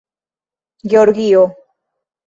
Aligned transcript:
georgio 0.93 1.43